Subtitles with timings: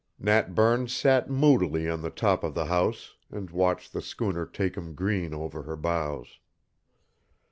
[0.17, 4.75] Nat Burns sat moodily on the top of the house and watched the schooner take
[4.75, 6.39] 'em green over her bows.